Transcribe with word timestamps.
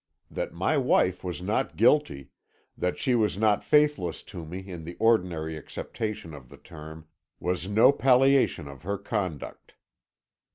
That 0.31 0.51
my 0.51 0.77
wife 0.77 1.23
was 1.23 1.43
not 1.43 1.77
guilty, 1.77 2.31
that 2.75 2.97
she 2.97 3.13
was 3.13 3.37
not 3.37 3.63
faithless 3.63 4.23
to 4.23 4.43
me 4.43 4.57
in 4.67 4.83
the 4.83 4.95
ordinary 4.95 5.55
acceptation 5.55 6.33
of 6.33 6.49
the 6.49 6.57
term, 6.57 7.05
was 7.39 7.67
no 7.67 7.91
palliation 7.91 8.67
of 8.67 8.81
her 8.81 8.97
conduct. 8.97 9.75